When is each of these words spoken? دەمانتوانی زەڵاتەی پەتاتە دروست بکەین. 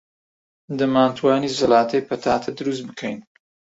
دەمانتوانی 0.77 1.55
زەڵاتەی 1.59 2.05
پەتاتە 2.07 2.49
دروست 2.59 2.83
بکەین. 2.89 3.19